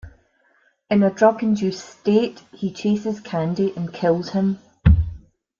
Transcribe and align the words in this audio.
In 0.89 1.03
a 1.03 1.11
drug 1.11 1.43
induced 1.43 1.87
state, 1.87 2.41
he 2.53 2.73
chases 2.73 3.19
Candy 3.19 3.71
and 3.75 3.93
kills 3.93 4.29
him. 4.29 4.57